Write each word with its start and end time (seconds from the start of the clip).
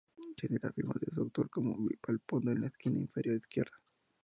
Tiene 0.35 0.57
la 0.63 0.71
firma 0.71 0.95
de 0.99 1.13
su 1.13 1.21
autor 1.21 1.47
como 1.51 1.77
"Villalpando" 1.77 2.49
en 2.51 2.61
la 2.61 2.67
esquina 2.69 2.99
inferior 2.99 3.37
izquierda. 3.37 3.79